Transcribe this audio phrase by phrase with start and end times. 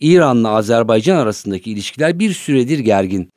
[0.00, 3.30] İran'la Azerbaycan arasındaki ilişkiler bir süredir gergin.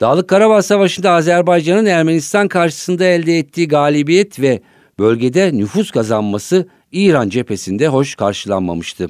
[0.00, 4.60] Dağlık Karabağ Savaşı'nda Azerbaycan'ın Ermenistan karşısında elde ettiği galibiyet ve
[4.98, 9.08] bölgede nüfus kazanması İran cephesinde hoş karşılanmamıştı.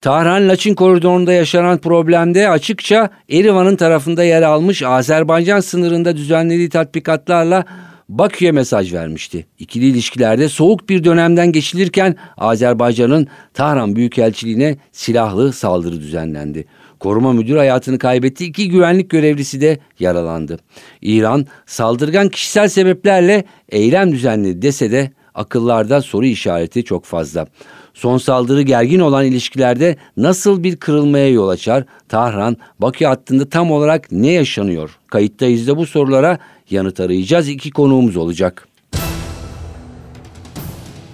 [0.00, 7.64] Tahran-Laçin koridorunda yaşanan problemde açıkça Erivan'ın tarafında yer almış Azerbaycan sınırında düzenlediği tatbikatlarla
[8.08, 9.46] Bakü'ye mesaj vermişti.
[9.58, 16.64] İkili ilişkilerde soğuk bir dönemden geçilirken Azerbaycan'ın Tahran Büyükelçiliğine silahlı saldırı düzenlendi.
[17.00, 18.44] Koruma müdür hayatını kaybetti.
[18.44, 20.58] İki güvenlik görevlisi de yaralandı.
[21.02, 27.46] İran saldırgan kişisel sebeplerle eylem düzenledi dese de akıllarda soru işareti çok fazla.
[27.94, 31.84] Son saldırı gergin olan ilişkilerde nasıl bir kırılmaya yol açar?
[32.08, 34.98] Tahran, Bakü hattında tam olarak ne yaşanıyor?
[35.06, 36.38] Kayıttayız da bu sorulara
[36.72, 37.48] yanıt arayacağız.
[37.48, 38.68] İki konuğumuz olacak.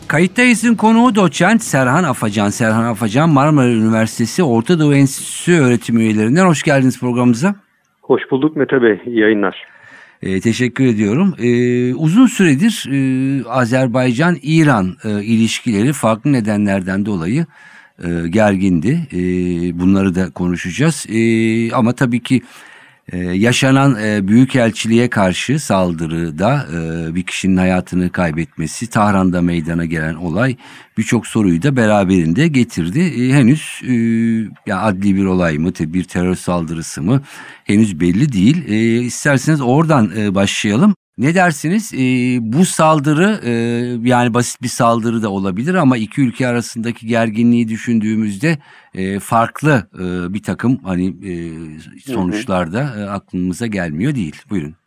[0.08, 2.48] Kayıttayız'ın konuğu doçent Serhan Afacan.
[2.48, 6.46] Serhan Afacan Marmara Üniversitesi Orta Doğu Enstitüsü öğretim üyelerinden.
[6.46, 7.54] Hoş geldiniz programımıza.
[8.02, 9.00] Hoş bulduk Mete Bey.
[9.06, 9.56] İyi yayınlar.
[10.22, 11.34] E, teşekkür ediyorum.
[11.38, 17.46] E, uzun süredir e, Azerbaycan-İran e, ilişkileri farklı nedenlerden dolayı
[18.04, 19.00] e, gergindi.
[19.12, 19.18] E,
[19.78, 21.06] bunları da konuşacağız.
[21.08, 21.20] E,
[21.72, 22.42] ama tabii ki
[23.12, 30.56] ee, yaşanan e, büyükelçiliğe karşı saldırıda e, bir kişinin hayatını kaybetmesi, Tahran'da meydana gelen olay
[30.98, 33.00] birçok soruyu da beraberinde getirdi.
[33.00, 33.94] E, henüz e,
[34.66, 37.22] ya adli bir olay mı, bir terör saldırısı mı
[37.64, 38.68] henüz belli değil.
[38.68, 40.94] E, isterseniz oradan e, başlayalım.
[41.18, 41.94] Ne dersiniz?
[41.94, 41.98] E,
[42.40, 43.50] bu saldırı e,
[44.08, 48.58] yani basit bir saldırı da olabilir ama iki ülke arasındaki gerginliği düşündüğümüzde
[48.94, 51.32] e, farklı e, bir takım hani e,
[52.00, 54.36] sonuçlar da e, aklımıza gelmiyor değil.
[54.50, 54.77] Buyurun.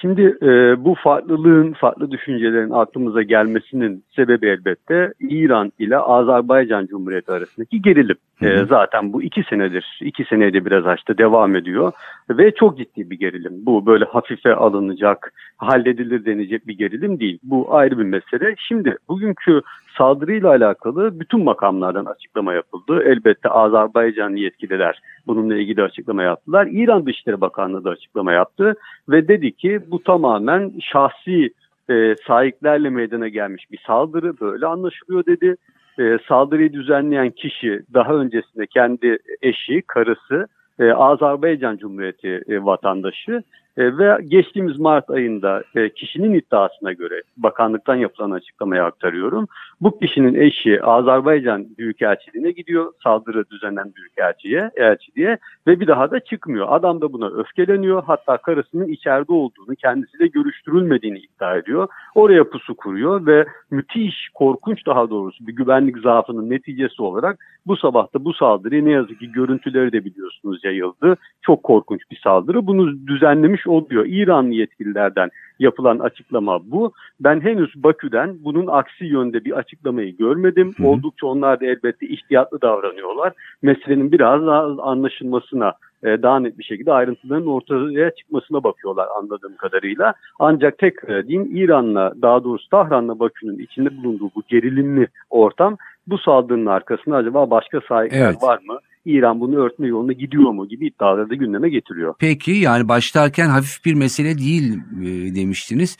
[0.00, 7.82] Şimdi e, bu farklılığın, farklı düşüncelerin aklımıza gelmesinin sebebi elbette İran ile Azerbaycan Cumhuriyeti arasındaki
[7.82, 8.16] gerilim.
[8.42, 11.92] E, zaten bu iki senedir, iki senede biraz açtı devam ediyor
[12.30, 13.52] ve çok ciddi bir gerilim.
[13.66, 17.38] Bu böyle hafife alınacak, halledilir denecek bir gerilim değil.
[17.42, 18.54] Bu ayrı bir mesele.
[18.58, 19.60] Şimdi bugünkü
[19.98, 23.02] saldırıyla alakalı bütün makamlardan açıklama yapıldı.
[23.04, 26.68] Elbette Azerbaycan yetkililer bununla ilgili açıklama yaptılar.
[26.70, 28.74] İran Dışişleri Bakanlığı da açıklama yaptı
[29.08, 31.50] ve dedi ki bu tamamen şahsi
[31.90, 35.56] e, sahiplerle meydana gelmiş bir saldırı böyle anlaşılıyor dedi.
[35.98, 40.46] E, saldırıyı düzenleyen kişi daha öncesinde kendi eşi, karısı,
[40.78, 43.42] e, Azerbaycan Cumhuriyeti e, vatandaşı
[43.78, 49.46] e, ve geçtiğimiz Mart ayında e, kişinin iddiasına göre bakanlıktan yapılan açıklamaya aktarıyorum.
[49.80, 56.66] Bu kişinin eşi Azerbaycan Büyükelçiliğine gidiyor saldırı düzenlen Büyükelçiye, elçiliğe ve bir daha da çıkmıyor.
[56.70, 58.02] Adam da buna öfkeleniyor.
[58.06, 61.88] Hatta karısının içeride olduğunu, kendisiyle görüştürülmediğini iddia ediyor.
[62.14, 68.24] Oraya pusu kuruyor ve müthiş, korkunç daha doğrusu bir güvenlik zaafının neticesi olarak bu sabahta
[68.24, 71.16] bu saldırı ne yazık ki görüntüleri de biliyorsunuz yayıldı.
[71.42, 72.66] Çok korkunç bir saldırı.
[72.66, 74.06] Bunu düzenlemiş oluyor.
[74.08, 76.92] İranlı yetkililerden yapılan açıklama bu.
[77.20, 80.74] Ben henüz Bakü'den bunun aksi yönde bir açıklamayı görmedim.
[80.76, 80.86] Hı.
[80.86, 83.32] Oldukça onlar da elbette ihtiyatlı davranıyorlar.
[83.62, 90.14] Meselenin biraz daha anlaşılmasına e, daha net bir şekilde ayrıntıların ortaya çıkmasına bakıyorlar anladığım kadarıyla.
[90.38, 95.76] Ancak tek diyeyim İran'la daha doğrusu Tahran'la Bakü'nün içinde bulunduğu bu gerilimli ortam
[96.06, 98.42] bu saldırının arkasında acaba başka sahipler evet.
[98.42, 98.78] var mı?
[99.04, 102.14] İran bunu örtme yoluna gidiyor mu gibi iddiaları da gündeme getiriyor.
[102.18, 105.96] Peki yani başlarken hafif bir mesele değil e, demiştiniz.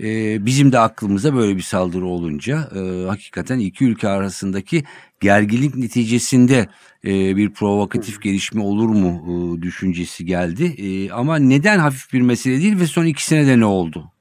[0.00, 4.82] E, bizim de aklımıza böyle bir saldırı olunca e, hakikaten iki ülke arasındaki
[5.20, 6.66] gerginlik neticesinde
[7.04, 10.64] e, bir provokatif gelişme olur mu e, düşüncesi geldi.
[10.64, 14.11] E, ama neden hafif bir mesele değil ve son iki senede ne oldu?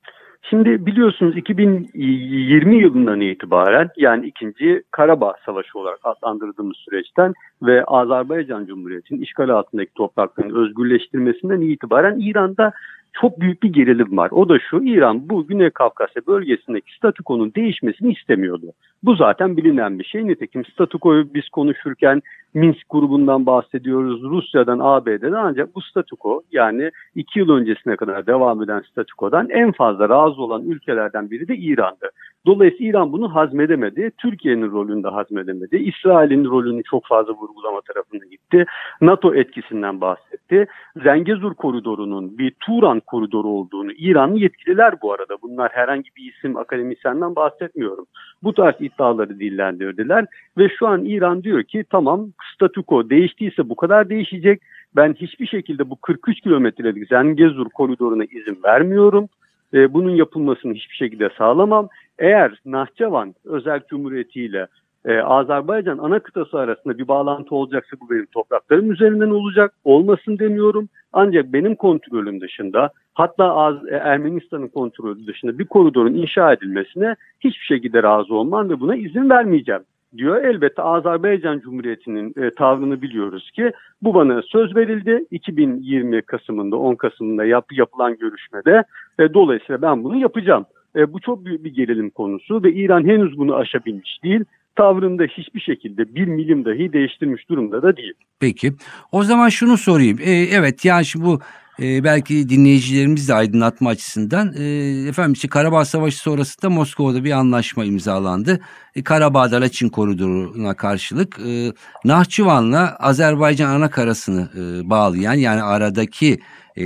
[0.51, 9.21] Şimdi biliyorsunuz 2020 yılından itibaren yani ikinci Karabağ Savaşı olarak adlandırdığımız süreçten ve Azerbaycan Cumhuriyeti'nin
[9.21, 12.71] işgal altındaki toprakların özgürleştirmesinden itibaren İran'da
[13.13, 14.31] çok büyük bir gerilim var.
[14.31, 18.73] O da şu İran bu Güney Kafkasya bölgesindeki statükonun değişmesini istemiyordu.
[19.03, 20.27] Bu zaten bilinen bir şey.
[20.27, 22.21] Nitekim statükoyu biz konuşurken
[22.53, 28.79] Minsk grubundan bahsediyoruz, Rusya'dan, ABD'den ancak bu statüko yani iki yıl öncesine kadar devam eden
[28.91, 32.09] statükodan en fazla razı olan ülkelerden biri de İran'dı.
[32.45, 34.11] Dolayısıyla İran bunu hazmedemedi.
[34.17, 35.77] Türkiye'nin rolünü de hazmedemedi.
[35.77, 38.65] İsrail'in rolünü çok fazla vurgulama tarafına gitti.
[39.01, 40.67] NATO etkisinden bahsetti.
[41.03, 47.35] Zengezur koridorunun bir Turan koridoru olduğunu İranlı yetkililer bu arada bunlar herhangi bir isim akademisyenden
[47.35, 48.05] bahsetmiyorum.
[48.43, 50.25] Bu tarz iddiaları dillendirdiler
[50.57, 54.61] ve şu an İran diyor ki tamam statüko değiştiyse bu kadar değişecek.
[54.95, 59.29] Ben hiçbir şekilde bu 43 kilometrelik Zengezur koridoruna izin vermiyorum.
[59.73, 61.89] E, bunun yapılmasını hiçbir şekilde sağlamam.
[62.19, 64.67] Eğer Nahçıvan Özel Cumhuriyeti ile
[65.05, 69.73] e, Azerbaycan ana kıtası arasında bir bağlantı olacaksa bu benim topraklarım üzerinden olacak.
[69.83, 70.89] Olmasın demiyorum.
[71.13, 77.65] Ancak benim kontrolüm dışında hatta Az e, Ermenistan'ın kontrolü dışında bir koridorun inşa edilmesine hiçbir
[77.65, 79.81] şekilde razı olmam ve buna izin vermeyeceğim
[80.17, 80.43] diyor.
[80.43, 83.71] Elbette Azerbaycan Cumhuriyeti'nin e, tavrını biliyoruz ki
[84.01, 88.83] bu bana söz verildi 2020 Kasım'ında 10 Kasım'ında yap, yapılan görüşmede
[89.21, 90.65] e, dolayısıyla ben bunu yapacağım.
[90.95, 94.43] E, bu çok büyük bir gerilim konusu ve İran henüz bunu aşabilmiş değil.
[94.75, 98.13] Tavrında hiçbir şekilde bir milim dahi değiştirmiş durumda da değil.
[98.39, 98.71] Peki
[99.11, 100.17] o zaman şunu sorayım.
[100.21, 101.39] E, evet yani şimdi bu
[101.81, 104.63] e, belki dinleyicilerimiz de aydınlatma açısından e,
[105.09, 108.59] efendim işte Karabağ Savaşı sonrasında Moskova'da bir anlaşma imzalandı.
[108.95, 111.71] E, Karabağ'da Laçin koridoruna karşılık e,
[112.05, 116.39] Nahçıvan'la Azerbaycan ana karasını e, bağlayan yani aradaki
[116.77, 116.85] e,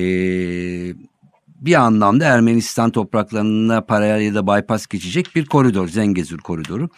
[1.55, 6.89] bir anlamda Ermenistan topraklarına paralel ya da bypass geçecek bir koridor Zengezur koridoru.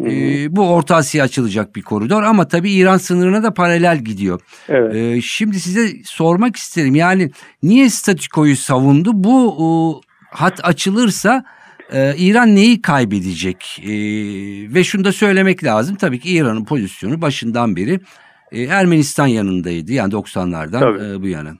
[0.00, 4.40] Ee, bu Orta Asya açılacak bir koridor ama tabii İran sınırına da paralel gidiyor.
[4.68, 4.94] Evet.
[4.94, 7.30] Ee, şimdi size sormak isterim yani
[7.62, 9.10] niye statikoyu savundu?
[9.14, 10.00] Bu o,
[10.30, 11.44] hat açılırsa
[11.92, 13.80] e, İran neyi kaybedecek?
[13.82, 13.92] E,
[14.74, 18.00] ve şunu da söylemek lazım tabii ki İran'ın pozisyonu başından beri
[18.52, 21.04] e, Ermenistan yanındaydı yani 90'lardan Tabii.
[21.04, 21.56] e, bu yana.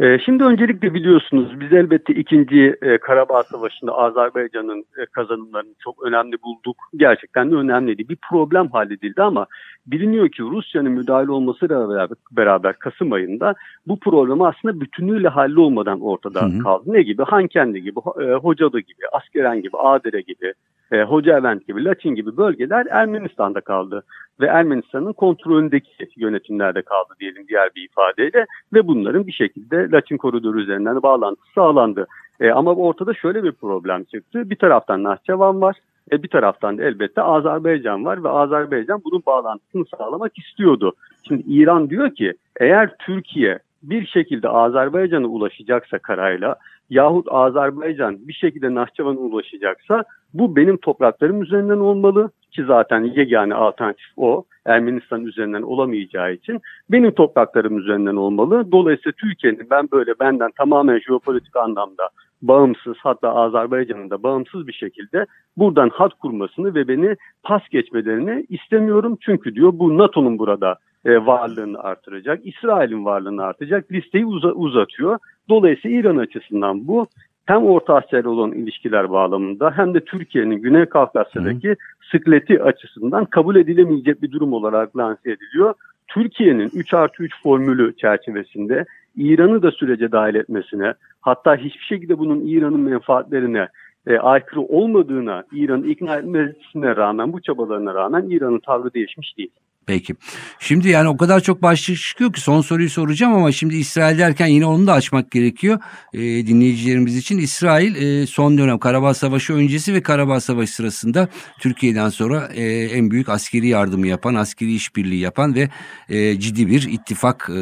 [0.00, 6.36] E, şimdi öncelikle biliyorsunuz biz elbette ikinci e, Karabağ Savaşı'nda Azerbaycan'ın e, kazanımlarını çok önemli
[6.42, 6.76] bulduk.
[6.96, 8.08] Gerçekten de önemliydi.
[8.08, 9.46] Bir problem halledildi ama
[9.86, 13.54] biliniyor ki Rusya'nın müdahale olmasıyla beraber, beraber Kasım ayında
[13.86, 16.58] bu problem aslında bütünüyle hallolmadan ortada Hı hı.
[16.62, 16.84] kaldı.
[16.86, 17.22] Ne gibi?
[17.22, 20.52] Hankendi gibi, e, Hocalı gibi, Askeren gibi, Adere gibi,
[20.92, 24.02] e, Hoca Event gibi, Laçin gibi bölgeler Ermenistan'da kaldı.
[24.40, 28.46] Ve Ermenistan'ın kontrolündeki yönetimlerde kaldı diyelim diğer bir ifadeyle.
[28.74, 32.06] Ve bunların bir şekilde Laçin koridoru üzerinden de bağlantısı sağlandı.
[32.40, 34.50] E, ama ortada şöyle bir problem çıktı.
[34.50, 35.76] Bir taraftan Nahçıvan var.
[36.12, 40.92] E, bir taraftan da elbette Azerbaycan var ve Azerbaycan bunun bağlantısını sağlamak istiyordu.
[41.28, 46.56] Şimdi İran diyor ki eğer Türkiye bir şekilde Azerbaycan'a ulaşacaksa karayla
[46.90, 50.04] yahut Azerbaycan bir şekilde Nahçıvan'a ulaşacaksa
[50.34, 54.44] bu benim topraklarım üzerinden olmalı ki zaten yegane alternatif o.
[54.66, 56.60] Ermenistan üzerinden olamayacağı için
[56.90, 58.72] benim topraklarım üzerinden olmalı.
[58.72, 62.08] Dolayısıyla Türkiye'nin ben böyle benden tamamen jeopolitik anlamda
[62.42, 69.18] bağımsız hatta Azerbaycan'ın da bağımsız bir şekilde buradan hat kurmasını ve beni pas geçmelerini istemiyorum.
[69.20, 75.18] Çünkü diyor bu NATO'nun burada e, varlığını artıracak, İsrail'in varlığını artacak listeyi uza- uzatıyor.
[75.48, 77.06] Dolayısıyla İran açısından bu
[77.46, 81.76] hem Orta Asya ile olan ilişkiler bağlamında hem de Türkiye'nin Güney Kafkasya'daki
[82.10, 85.74] sıkleti açısından kabul edilemeyecek bir durum olarak lanse ediliyor.
[86.08, 88.84] Türkiye'nin 3 artı 3 formülü çerçevesinde
[89.16, 93.68] İran'ı da sürece dahil etmesine hatta hiçbir şekilde bunun İran'ın menfaatlerine
[94.06, 99.50] e, aykırı olmadığına İran'ı ikna etmesine rağmen bu çabalarına rağmen İran'ın tavrı değişmiş değil.
[99.86, 100.14] Peki.
[100.58, 104.46] Şimdi yani o kadar çok başlık çıkıyor ki son soruyu soracağım ama şimdi İsrail derken
[104.46, 105.78] yine onu da açmak gerekiyor
[106.12, 107.38] e, dinleyicilerimiz için.
[107.38, 111.28] İsrail e, son dönem Karabağ Savaşı öncesi ve Karabağ Savaşı sırasında
[111.60, 115.70] Türkiye'den sonra e, en büyük askeri yardımı yapan, askeri işbirliği yapan ve
[116.08, 117.56] e, ciddi bir ittifak e,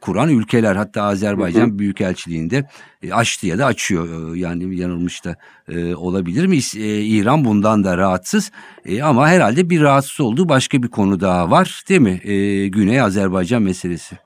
[0.00, 0.76] kuran ülkeler.
[0.76, 1.78] Hatta Azerbaycan Hı hı.
[1.78, 2.68] Büyükelçiliğinde
[3.02, 4.34] e, açtı ya da açıyor.
[4.34, 5.36] E, yani yanılmış da
[5.68, 6.56] e, olabilir mi?
[6.56, 8.50] E, İran bundan da rahatsız
[8.84, 12.20] E, ama herhalde bir rahatsız olduğu başka bir konu daha var değil mi?
[12.24, 14.16] E, Güney Azerbaycan meselesi.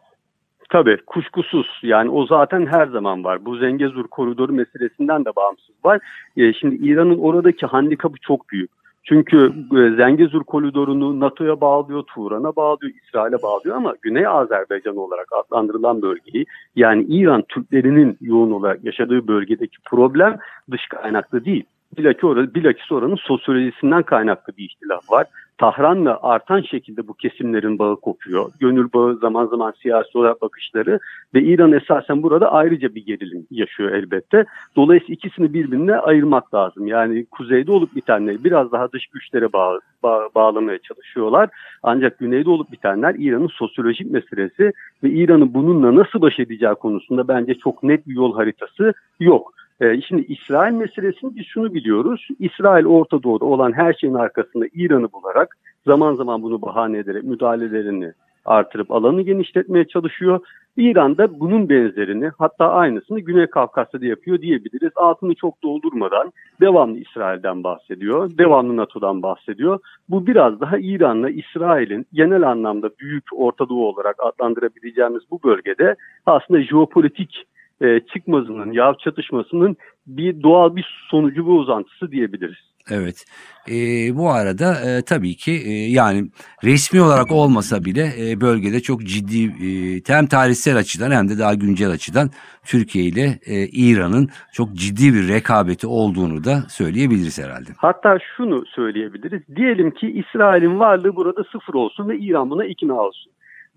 [0.70, 3.44] Tabii kuşkusuz yani o zaten her zaman var.
[3.44, 6.00] Bu Zengezur koridoru meselesinden de bağımsız var.
[6.36, 8.70] E, şimdi İran'ın oradaki handikapı çok büyük.
[9.04, 16.02] Çünkü e, Zengezur koridorunu NATO'ya bağlıyor, Turan'a bağlıyor, İsrail'e bağlıyor ama Güney Azerbaycan olarak adlandırılan
[16.02, 16.44] bölgeyi
[16.76, 20.36] yani İran Türklerinin yoğun olarak yaşadığı bölgedeki problem
[20.70, 21.64] dış kaynaklı değil.
[21.98, 25.26] Bilakis, orada, bilakis oranın sosyolojisinden kaynaklı bir ihtilaf var.
[25.58, 28.50] Tahran'la artan şekilde bu kesimlerin bağı kopuyor.
[28.60, 30.98] Gönül bağı zaman zaman siyasi olarak bakışları
[31.34, 34.44] ve İran esasen burada ayrıca bir gerilim yaşıyor elbette.
[34.76, 36.86] Dolayısıyla ikisini birbirine ayırmak lazım.
[36.86, 41.48] Yani kuzeyde olup bitenleri biraz daha dış güçlere bağ, bağ- bağlamaya çalışıyorlar.
[41.82, 44.72] Ancak güneyde olup bitenler İran'ın sosyolojik meselesi
[45.02, 49.52] ve İran'ın bununla nasıl baş edeceği konusunda bence çok net bir yol haritası yok.
[49.80, 52.28] E, şimdi İsrail meselesini biz şunu biliyoruz.
[52.38, 55.56] İsrail Orta Doğu'da olan her şeyin arkasında İran'ı bularak
[55.86, 58.12] zaman zaman bunu bahane ederek müdahalelerini
[58.44, 60.40] artırıp alanı genişletmeye çalışıyor.
[60.76, 64.92] İran da bunun benzerini hatta aynısını Güney Kafkasya'da yapıyor diyebiliriz.
[64.96, 69.78] Altını çok doldurmadan devamlı İsrail'den bahsediyor, devamlı NATO'dan bahsediyor.
[70.08, 76.62] Bu biraz daha İran'la İsrail'in genel anlamda büyük Orta Doğu olarak adlandırabileceğimiz bu bölgede aslında
[76.62, 77.44] jeopolitik
[77.82, 82.68] e, çıkmazının, yahut çatışmasının bir doğal bir sonucu ve uzantısı diyebiliriz.
[82.90, 83.24] Evet.
[83.70, 83.74] E,
[84.16, 86.30] bu arada e, tabii ki e, yani
[86.64, 89.68] resmi olarak olmasa bile e, bölgede çok ciddi e,
[90.06, 92.30] hem tarihsel açıdan hem de daha güncel açıdan
[92.66, 97.70] Türkiye ile e, İran'ın çok ciddi bir rekabeti olduğunu da söyleyebiliriz herhalde.
[97.76, 99.42] Hatta şunu söyleyebiliriz.
[99.56, 103.32] Diyelim ki İsrail'in varlığı burada sıfır olsun ve İran buna ikna olsun.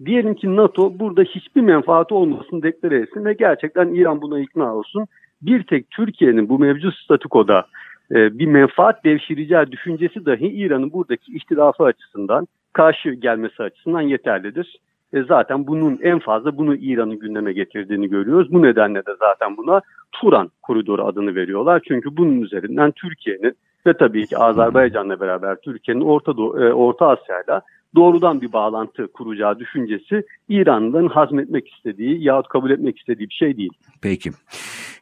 [0.05, 5.05] Diyelim ki NATO burada hiçbir menfaati olmasın deklare etsin ve gerçekten İran buna ikna olsun.
[5.41, 7.65] Bir tek Türkiye'nin bu mevcut statükoda
[8.12, 14.79] e, bir menfaat devşireceği düşüncesi dahi İran'ın buradaki ihtilafı açısından karşı gelmesi açısından yeterlidir.
[15.13, 18.53] E zaten bunun en fazla bunu İran'ın gündeme getirdiğini görüyoruz.
[18.53, 19.81] Bu nedenle de zaten buna
[20.12, 21.81] Turan koridoru adını veriyorlar.
[21.88, 23.55] Çünkü bunun üzerinden Türkiye'nin
[23.88, 27.62] ve tabii ki Azerbaycan'la beraber Türkiye'nin Orta, Doğu, e, Orta Asya'yla
[27.95, 33.71] doğrudan bir bağlantı kuracağı düşüncesi İran'dan hazmetmek istediği yahut kabul etmek istediği bir şey değil.
[34.01, 34.31] Peki.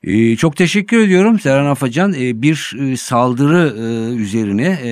[0.03, 2.13] Ee, çok teşekkür ediyorum Serhan Afacan.
[2.13, 4.91] Ee, bir e, saldırı e, üzerine e,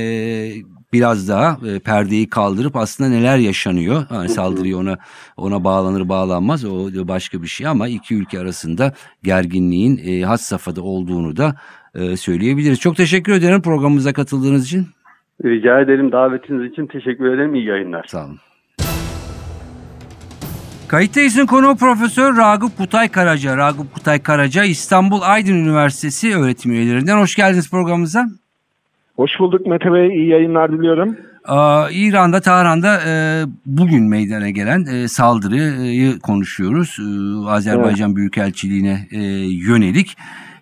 [0.94, 4.06] biraz daha e, perdeyi kaldırıp aslında neler yaşanıyor.
[4.14, 4.98] Yani saldırıyı ona
[5.38, 10.82] ona bağlanır bağlanmaz o başka bir şey ama iki ülke arasında gerginliğin e, has safhada
[10.82, 11.56] olduğunu da
[11.96, 12.80] e, söyleyebiliriz.
[12.80, 14.88] Çok teşekkür ederim programımıza katıldığınız için.
[15.46, 17.56] Rica ederim davetiniz için teşekkür ederim.
[17.56, 18.06] İyi yayınlar.
[18.08, 18.40] Sağ olun.
[20.88, 23.58] Kayıttayız'ın konuğu Profesör Ragıp Kutay Karaca.
[23.58, 27.18] Ragıp Kutay Karaca İstanbul Aydın Üniversitesi öğretim üyelerinden.
[27.18, 28.26] Hoş geldiniz programımıza.
[29.16, 30.08] Hoş bulduk Mete Bey.
[30.08, 31.18] İyi yayınlar diliyorum.
[31.50, 36.98] Ee, İran'da, Tahran'da e, bugün meydana gelen e, saldırıyı konuşuyoruz.
[37.00, 38.18] E, Azerbaycan evet.
[38.18, 39.22] Büyükelçiliğine e,
[39.68, 40.18] yönelik.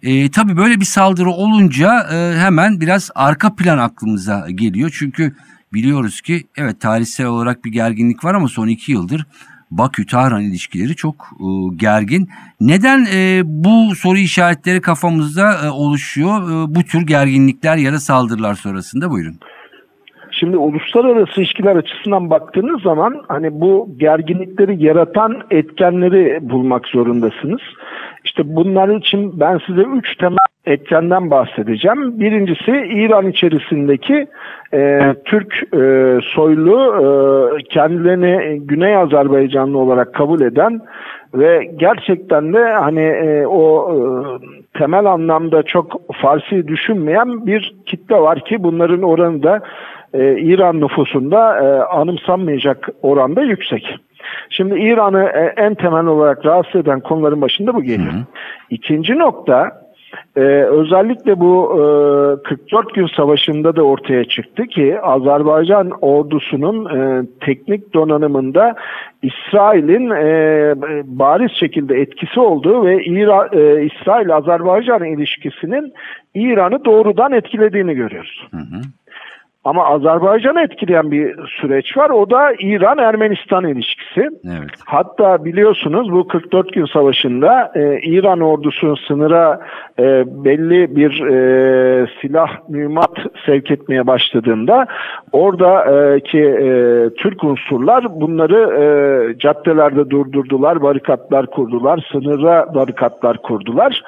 [0.06, 4.98] E, tabii böyle bir saldırı olunca e, hemen biraz arka plan aklımıza geliyor.
[5.00, 5.32] Çünkü
[5.74, 9.26] biliyoruz ki evet tarihsel olarak bir gerginlik var ama son iki yıldır
[9.72, 12.30] Bakü-Tahran ilişkileri çok e, gergin.
[12.62, 18.54] Neden e, bu soru işaretleri kafamızda e, oluşuyor e, bu tür gerginlikler ya da saldırılar
[18.54, 19.40] sonrasında buyurun.
[20.32, 27.62] Şimdi uluslararası ilişkiler açısından baktığınız zaman hani bu gerginlikleri yaratan etkenleri bulmak zorundasınız.
[28.26, 32.20] İşte bunların için ben size üç temel etkenden bahsedeceğim.
[32.20, 34.28] Birincisi İran içerisindeki
[34.74, 40.82] e, Türk e, soylu e, kendilerini Güney Azerbaycanlı olarak kabul eden
[41.34, 43.98] ve gerçekten de hani e, o e,
[44.80, 49.60] temel anlamda çok Farsi düşünmeyen bir kitle var ki bunların oranı da
[50.14, 53.96] e, İran nüfusunda e, anımsanmayacak oranda yüksek.
[54.50, 58.14] Şimdi İran'ı e, en temel olarak rahatsız eden konuların başında bu geliyor.
[58.14, 58.24] Hı hı.
[58.70, 59.86] İkinci nokta
[60.38, 67.94] ee, özellikle bu e, 44 gün savaşında da ortaya çıktı ki Azerbaycan ordusunun e, teknik
[67.94, 68.76] donanımında
[69.22, 70.74] İsrail'in e,
[71.06, 75.94] bariz şekilde etkisi olduğu ve İra, e, İsrail-Azerbaycan ilişkisinin
[76.34, 78.48] İran'ı doğrudan etkilediğini görüyoruz.
[78.52, 78.82] Hı hı.
[79.66, 82.10] Ama Azerbaycan'ı etkileyen bir süreç var.
[82.10, 84.30] O da İran-Ermenistan ilişkisi.
[84.46, 84.70] Evet.
[84.86, 89.60] Hatta biliyorsunuz bu 44 gün savaşında e, İran ordusu sınıra
[90.00, 93.12] e, belli bir e, silah mühimmat
[93.46, 94.86] sevk etmeye başladığında
[95.32, 96.70] oradaki e,
[97.18, 104.02] Türk unsurlar bunları e, caddelerde durdurdular, barikatlar kurdular, sınıra barikatlar kurdular.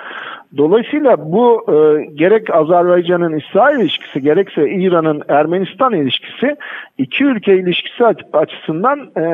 [0.58, 6.56] Dolayısıyla bu e, gerek Azerbaycan'ın İsrail ilişkisi gerekse İran'ın Ermenistan ilişkisi
[6.98, 9.26] iki ülke ilişkisi açısından e,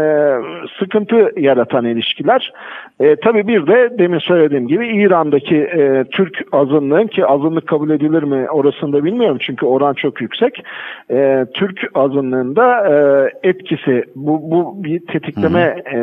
[0.80, 2.54] sıkıntı yaratan ilişkiler.
[3.00, 8.24] E, tabii bir de demin söylediğim gibi İran'daki e, Türk azınlığın ki azınlık kabul edilir
[8.24, 10.64] mi orasını bilmiyorum çünkü oran çok yüksek.
[11.12, 16.00] E, Türk azınlığında e, etkisi bu, bu bir tetikleme e,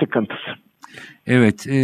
[0.00, 0.50] sıkıntısı.
[1.26, 1.66] Evet.
[1.66, 1.78] E,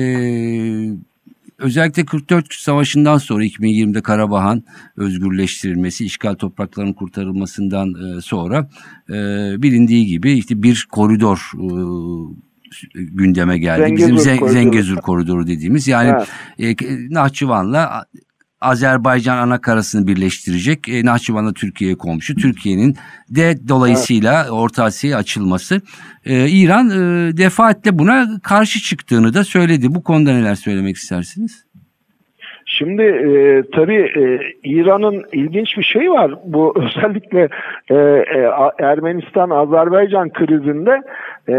[1.59, 4.65] özellikle 44 Savaşı'ndan sonra 2020'de Karabağ'ın
[4.97, 8.69] özgürleştirilmesi, işgal topraklarının kurtarılmasından e, sonra
[9.09, 9.15] e,
[9.63, 13.83] bilindiği gibi işte bir koridor e, gündeme geldi.
[13.83, 14.53] Zengezur Bizim koridoru.
[14.53, 16.25] Zengezur koridoru dediğimiz yani
[16.59, 16.81] evet.
[17.11, 18.07] Nahçıvan'la
[18.65, 20.89] Azerbaycan ana karasını birleştirecek.
[20.89, 22.35] E, Nahçıvan'da Türkiye'ye komşu.
[22.35, 22.97] Türkiye'nin
[23.31, 24.53] de dolayısıyla evet.
[24.53, 25.81] Orta Asya'ya açılması.
[26.25, 29.95] E, İran e, defaatle buna karşı çıktığını da söyledi.
[29.95, 31.65] Bu konuda neler söylemek istersiniz?
[32.67, 36.35] Şimdi e, tabii e, İran'ın ilginç bir şey var.
[36.45, 37.49] Bu özellikle
[37.91, 41.03] e, e, Ermenistan-Azerbaycan krizinde
[41.49, 41.55] e,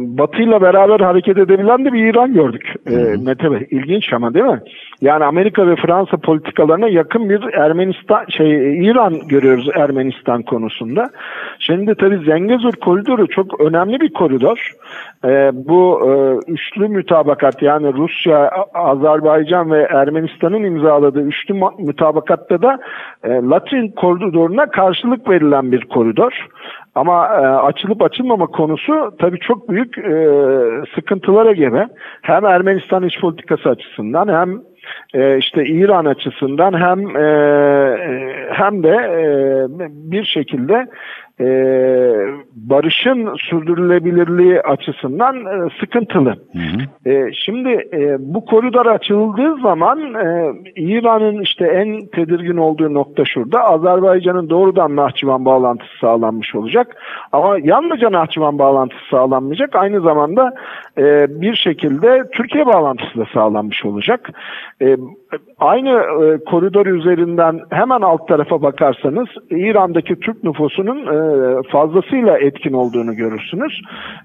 [0.00, 2.74] Batı ile beraber hareket edebilen de bir İran gördük.
[2.90, 3.66] E, Mete Bey.
[3.70, 4.60] İlginç ama değil mi?
[5.00, 11.10] Yani Amerika ve Fransa politikalarına yakın bir Ermenistan şey İran görüyoruz Ermenistan konusunda.
[11.58, 14.72] Şimdi tabii Zengezur koridoru çok önemli bir koridor.
[15.24, 16.10] E, bu e,
[16.52, 22.78] üçlü mütabakat yani Rusya, Azerbaycan ve Ermenistan'ın imzaladığı üçlü mütabakatta da
[23.24, 26.46] e, Latin koridoruna karşılık verilen bir koridor.
[26.94, 30.28] Ama e, açılıp açılmama konusu tabii çok büyük e,
[30.94, 31.88] sıkıntılara gebe.
[32.22, 34.60] Hem Ermenistan iç politikası açısından hem
[35.14, 37.28] e, işte İran açısından hem e,
[38.52, 39.22] hem de e,
[40.10, 40.86] bir şekilde
[41.40, 41.46] e,
[42.54, 46.30] barışın sürdürülebilirliği açısından e, sıkıntılı.
[46.30, 47.10] Hı hı.
[47.10, 53.64] E, şimdi e, bu koridor açıldığı zaman e, İran'ın işte en tedirgin olduğu nokta şurada.
[53.64, 56.96] Azerbaycan'ın doğrudan Nahçıvan bağlantısı sağlanmış olacak.
[57.32, 59.76] Ama yalnızca Nahçıvan bağlantısı sağlanmayacak.
[59.76, 60.54] Aynı zamanda
[60.98, 64.30] e, bir şekilde Türkiye bağlantısı da sağlanmış olacak.
[64.82, 64.96] E,
[65.58, 73.16] aynı e, koridor üzerinden hemen alt tarafa bakarsanız İran'daki Türk nüfusunun e, fazlasıyla etkin olduğunu
[73.16, 73.80] görürsünüz.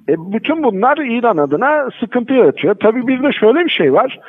[0.10, 2.76] E, bütün bunlar İran adına sıkıntı yaratıyor.
[2.76, 4.20] Tabii bir de şöyle bir şey var.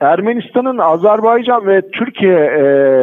[0.00, 2.62] Ermenistan'ın Azerbaycan ve Türkiye e,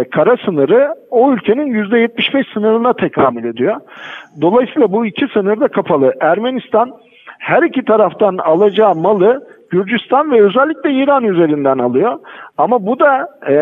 [0.09, 3.75] kara sınırı o ülkenin %75 sınırına tekamül ediyor.
[4.41, 6.13] Dolayısıyla bu iki sınır da kapalı.
[6.21, 6.91] Ermenistan
[7.39, 12.19] her iki taraftan alacağı malı Gürcistan ve özellikle İran üzerinden alıyor.
[12.57, 13.53] Ama bu da e,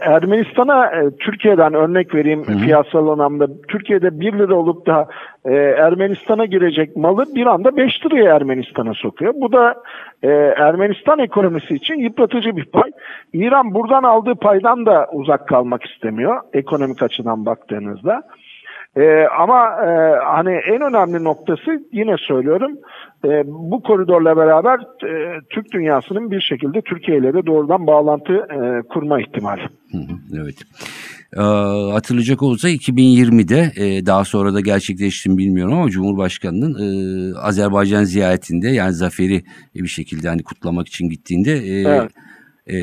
[0.00, 2.58] Ermenistan'a e, Türkiye'den örnek vereyim hı hı.
[2.58, 3.46] piyasal anlamda.
[3.68, 5.08] Türkiye'de 1 lira olup da
[5.44, 9.34] e, Ermenistan'a girecek malı bir anda 5 liraya Ermenistan'a sokuyor.
[9.36, 9.74] Bu da
[10.22, 12.90] e, Ermenistan ekonomisi için yıpratıcı bir pay.
[13.32, 18.22] İran buradan aldığı paydan da uzak kalmak istemiyor ekonomik açıdan baktığınızda.
[18.96, 22.72] E, ama e, hani en önemli noktası yine söylüyorum
[23.24, 28.88] e, bu koridorla beraber e, Türk dünyasının bir şekilde Türkiye ile de doğrudan bağlantı e,
[28.88, 29.62] kurma ihtimali.
[30.34, 30.56] evet.
[31.36, 31.42] E,
[31.92, 38.68] hatırlayacak olursa 2020'de e, daha sonra da gerçekleşti mi bilmiyorum ama Cumhurbaşkanı'nın e, Azerbaycan ziyaretinde
[38.68, 39.42] yani zaferi
[39.74, 42.10] bir şekilde hani kutlamak için gittiğinde e, evet
[42.66, 42.76] e,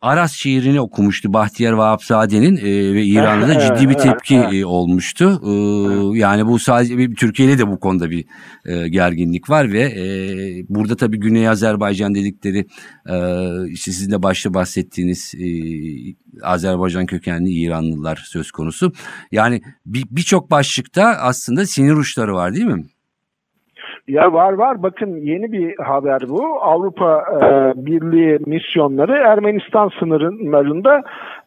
[0.00, 5.40] Aras şiirini okumuştu Bahtiyar Vahapzade'nin e, ve İran'da da ciddi bir tepki e, olmuştu.
[5.44, 8.24] E, yani bu sadece Türkiye'de de bu konuda bir
[8.64, 10.06] e, gerginlik var ve e,
[10.68, 12.66] burada tabii Güney Azerbaycan dedikleri
[13.08, 13.16] e,
[13.70, 15.48] işte sizin de başta bahsettiğiniz e,
[16.42, 18.92] Azerbaycan kökenli İranlılar söz konusu.
[19.32, 22.84] Yani birçok bir başlıkta aslında sinir uçları var değil mi?
[24.08, 26.62] Ya var var bakın yeni bir haber bu.
[26.62, 27.46] Avrupa e,
[27.86, 31.02] Birliği misyonları Ermenistan sınırlarında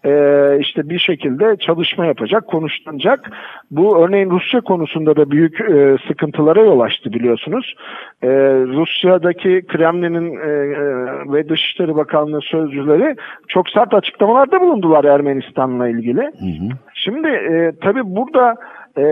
[0.06, 0.14] e,
[0.60, 3.32] işte bir şekilde çalışma yapacak, konuşlanacak.
[3.72, 7.76] Bu örneğin Rusya konusunda da büyük e, sıkıntılara yol açtı biliyorsunuz.
[8.22, 8.28] E,
[8.66, 13.16] Rusya'daki Kremlin'in e, e, ve Dışişleri Bakanlığı sözcüleri
[13.48, 16.22] çok sert açıklamalarda bulundular Ermenistan'la ilgili.
[16.22, 16.70] Hı hı.
[16.94, 18.56] Şimdi e, tabii burada
[18.98, 19.06] e,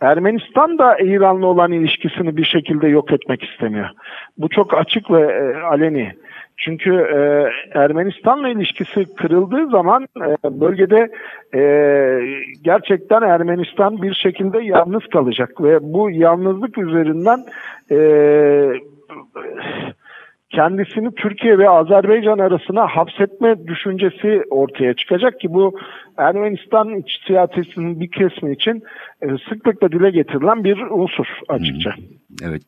[0.00, 3.88] Ermenistan da İran'la olan ilişkisini bir şekilde yok etmek istemiyor.
[4.38, 6.12] Bu çok açık ve e, aleni.
[6.56, 7.18] Çünkü e,
[7.78, 11.08] Ermenistan'la ilişkisi kırıldığı zaman e, bölgede
[11.54, 11.62] e,
[12.62, 17.44] gerçekten Ermenistan bir şekilde yalnız kalacak ve bu yalnızlık üzerinden
[17.90, 17.98] e,
[20.50, 25.78] kendisini Türkiye ve Azerbaycan arasına hapsetme düşüncesi ortaya çıkacak ki bu
[26.18, 28.82] Ermenistan iç siyasetinin bir kesimi için
[29.22, 31.94] e, sıklıkla dile getirilen bir unsur açıkça.
[32.42, 32.62] Evet.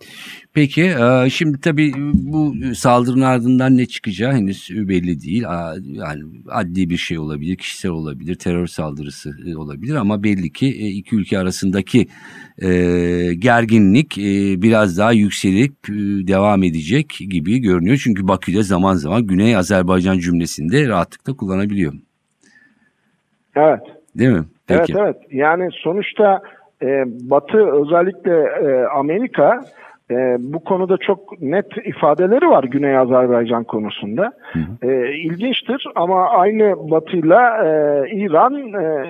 [0.54, 5.42] Peki e, şimdi tabii bu saldırının ardından ne çıkacağı henüz belli değil.
[5.84, 11.16] Yani adli bir şey olabilir, kişisel olabilir, terör saldırısı e, olabilir ama belli ki iki
[11.16, 12.06] ülke arasındaki
[13.38, 14.16] gerginlik
[14.62, 15.72] biraz daha yükselip
[16.28, 18.00] devam edecek gibi görünüyor.
[18.04, 21.94] Çünkü Bakü'de zaman zaman Güney Azerbaycan cümlesinde rahatlıkla kullanabiliyor.
[23.58, 23.82] Evet.
[24.18, 24.44] Değil mi?
[24.66, 24.92] Peki.
[24.92, 25.16] Evet evet.
[25.30, 26.42] Yani sonuçta
[26.82, 29.60] e, Batı özellikle e, Amerika
[30.10, 34.32] e, bu konuda çok net ifadeleri var Güney Azerbaycan konusunda.
[34.52, 34.90] Hı hı.
[34.90, 37.70] E, ilginçtir ama aynı Batı'yla e,
[38.10, 39.06] İran e,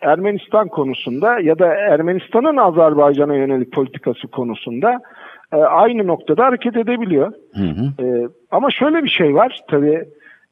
[0.00, 5.00] Ermenistan konusunda ya da Ermenistan'ın Azerbaycan'a yönelik politikası konusunda
[5.52, 7.32] e, aynı noktada hareket edebiliyor.
[7.54, 8.04] Hı hı.
[8.04, 10.04] E, ama şöyle bir şey var tabii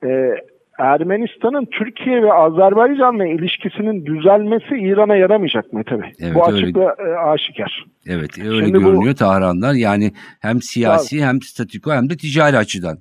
[0.05, 0.35] e,
[0.79, 6.13] Ermenistan'ın Türkiye ve Azerbaycan'la ilişkisinin düzelmesi İran'a yaramayacak mı tabii?
[6.21, 7.19] Evet, bu açıkla öyle.
[7.19, 7.85] aşikar.
[8.07, 9.73] Evet öyle Şimdi görünüyor bu, Tahranlar.
[9.73, 12.99] Yani hem siyasi hem statiko hem de ticari açıdan.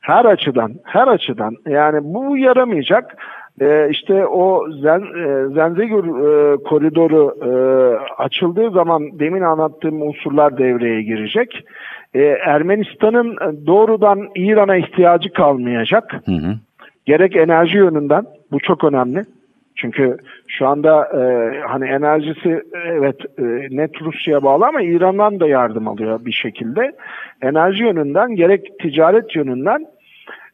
[0.00, 1.54] Her açıdan, her açıdan.
[1.68, 3.16] Yani bu yaramayacak.
[3.60, 7.50] Ee, işte o Zen, e, Zenzegür e, koridoru e,
[8.22, 11.64] açıldığı zaman demin anlattığım unsurlar devreye girecek.
[12.14, 13.36] E, Ermenistan'ın
[13.66, 16.14] doğrudan İran'a ihtiyacı kalmayacak.
[16.24, 16.54] Hı hı.
[17.06, 19.24] Gerek enerji yönünden bu çok önemli.
[19.76, 20.16] Çünkü
[20.48, 21.20] şu anda e,
[21.60, 26.92] hani enerjisi evet e, net Rusya'ya bağlı ama İran'dan da yardım alıyor bir şekilde.
[27.42, 29.86] Enerji yönünden gerek ticaret yönünden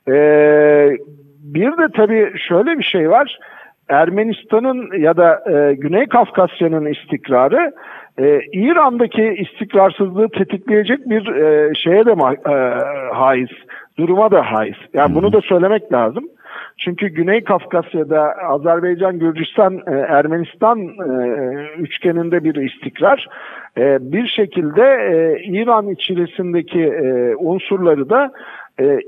[0.09, 0.15] e,
[1.39, 3.39] bir de tabii şöyle bir şey var.
[3.89, 7.73] Ermenistan'ın ya da e, Güney Kafkasya'nın istikrarı
[8.19, 12.85] e, İran'daki istikrarsızlığı tetikleyecek bir e, şeye de ma- e,
[13.15, 13.51] haiz,
[13.99, 14.77] duruma da haiz.
[14.95, 16.25] Yani bunu da söylemek lazım.
[16.79, 21.27] Çünkü Güney Kafkasya'da Azerbaycan, Gürcistan, e, Ermenistan e,
[21.79, 23.29] üçgeninde bir istikrar.
[23.79, 24.83] E, bir şekilde
[25.45, 26.93] İran içerisindeki
[27.39, 28.33] unsurları da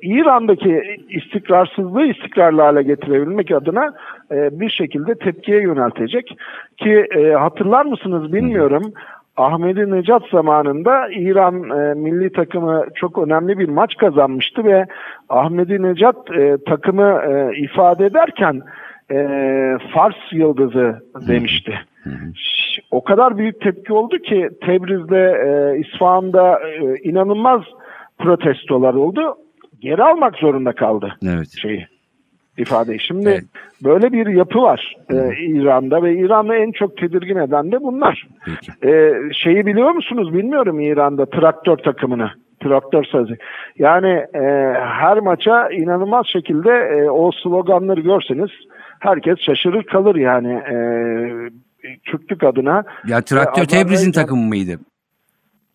[0.02, 3.94] İran'daki istikrarsızlığı istikrarlı hale getirebilmek adına
[4.30, 6.36] bir şekilde tepkiye yöneltecek.
[6.76, 7.06] Ki
[7.38, 8.92] hatırlar mısınız bilmiyorum.
[9.36, 14.86] Ahmedi Necat zamanında İran e, milli takımı çok önemli bir maç kazanmıştı ve
[15.28, 18.60] Ahmedi Necat e, takımı e, ifade ederken
[19.10, 19.18] e,
[19.94, 21.78] Fars yıldızı demişti.
[22.90, 27.62] O kadar büyük tepki oldu ki Tebriz'de, e, İsfahan'da e, inanılmaz
[28.18, 29.34] protestolar oldu.
[29.80, 31.48] Geri almak zorunda kaldı Evet.
[31.62, 31.86] şeyi
[32.58, 33.00] ifadeyi.
[33.00, 33.44] Şimdi Evet.
[33.84, 38.28] böyle bir yapı var e, İran'da ve İran'ı en çok tedirgin eden de bunlar.
[38.44, 38.88] Peki.
[38.88, 42.30] E, şeyi biliyor musunuz bilmiyorum İran'da traktör takımını.
[42.62, 43.36] Traktör sazı.
[43.78, 48.50] Yani e, her maça inanılmaz şekilde e, o sloganları görseniz
[49.00, 50.76] herkes şaşırır kalır yani e,
[52.04, 52.84] Türklük adına.
[53.06, 54.78] Ya traktör Ve Tebriz'in takımı mıydı?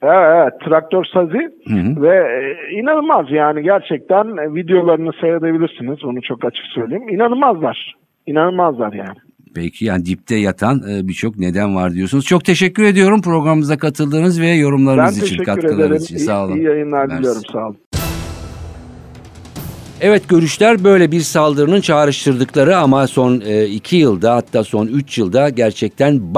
[0.04, 2.02] Evet, traktör sazı Hı hı.
[2.02, 7.10] ve e, inanılmaz yani gerçekten e, videolarını seyredebilirsiniz onu çok açık söyleyeyim.
[7.10, 7.96] İnanılmazlar.
[8.28, 9.18] İnanılmazlar yani.
[9.56, 12.26] Peki yani dipte yatan e, birçok neden var diyorsunuz.
[12.26, 15.96] Çok teşekkür ediyorum programımıza katıldığınız ve Ben yorumlarınız için, teşekkür katkılarınız ederim.
[16.04, 16.16] için.
[16.16, 16.56] İyi, Sağ olun.
[16.56, 17.20] iyi yayınlar Mersi.
[17.20, 17.42] diliyorum.
[17.54, 17.78] Sağ olun.
[20.02, 25.50] Evet görüşler böyle bir saldırının çağrıştırdıkları ama son e, iki yılda hatta son üç yılda
[25.50, 26.36] gerçekten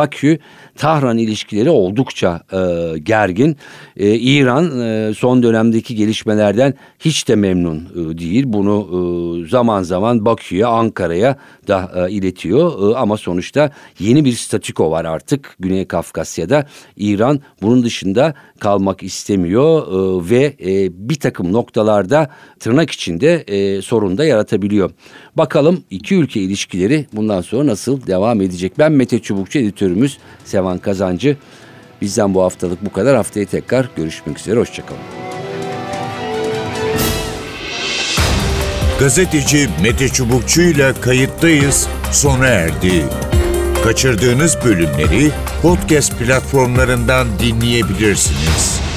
[0.72, 3.58] Bakü-Tahran ilişkileri oldukça e, gergin.
[3.98, 8.44] E, İran e, son dönemdeki gelişmelerden hiç de memnun e, değil.
[8.48, 8.88] Bunu
[9.46, 12.92] e, zaman zaman Bakü'ye, Ankara'ya da e, iletiyor.
[12.92, 16.66] E, ama sonuçta yeni bir statüko var artık Güney Kafkasya'da.
[16.98, 22.30] İran bunun dışında kalmak istemiyor e, ve e, bir takım noktalarda
[22.60, 24.92] tırnak içinde e, sorun da yaratabiliyor.
[25.38, 28.74] Bakalım iki ülke ilişkileri bundan sonra nasıl devam edecek?
[28.78, 31.38] Ben Mete Çubukçu editörümüz Sevan Kazancı.
[32.02, 33.16] Bizden bu haftalık bu kadar.
[33.16, 34.60] Haftaya tekrar görüşmek üzere.
[34.60, 35.02] Hoşçakalın.
[39.00, 43.06] Gazeteci Mete Çubukçu ile kayıttayız sona erdi.
[43.84, 45.32] Kaçırdığınız bölümleri
[45.62, 48.91] podcast platformlarından dinleyebilirsiniz.